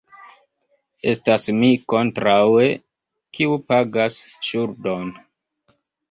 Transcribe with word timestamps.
Estas 1.09 1.43
mi 1.57 1.67
kontraŭe, 1.93 2.65
kiu 3.39 3.59
pagas 3.73 4.17
ŝuldon. 4.49 5.13